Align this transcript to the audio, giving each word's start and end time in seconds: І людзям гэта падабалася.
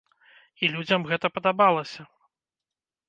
І 0.61 0.69
людзям 0.75 1.05
гэта 1.11 1.27
падабалася. 1.35 2.01